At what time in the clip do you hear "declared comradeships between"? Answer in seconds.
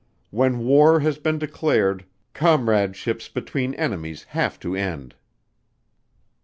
1.37-3.75